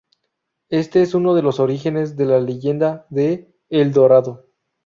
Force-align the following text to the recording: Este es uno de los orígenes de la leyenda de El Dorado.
Este 0.71 1.03
es 1.03 1.13
uno 1.13 1.35
de 1.35 1.43
los 1.43 1.59
orígenes 1.59 2.17
de 2.17 2.25
la 2.25 2.39
leyenda 2.39 3.05
de 3.11 3.53
El 3.69 3.93
Dorado. 3.93 4.47